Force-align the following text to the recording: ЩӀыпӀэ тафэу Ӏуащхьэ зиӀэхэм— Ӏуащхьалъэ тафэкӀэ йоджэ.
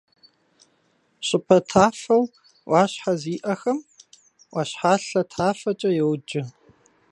ЩӀыпӀэ 1.27 1.57
тафэу 1.69 2.23
Ӏуащхьэ 2.65 3.13
зиӀэхэм— 3.21 3.79
Ӏуащхьалъэ 4.51 5.21
тафэкӀэ 5.31 5.89
йоджэ. 5.97 6.41